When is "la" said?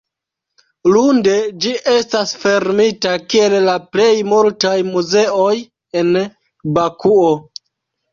3.65-3.75